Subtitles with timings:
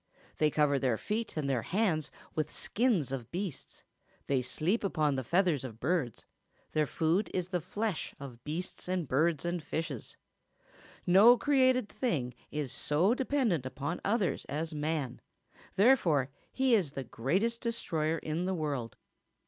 [0.39, 3.83] They cover their feet and their hands with skins of beasts;
[4.25, 6.25] they sleep upon the feathers of birds;
[6.71, 10.17] their food is the flesh of beasts and birds and fishes.
[11.05, 15.21] No created thing is so dependent upon others as man;
[15.75, 18.95] therefore he is the greatest destroyer in the world.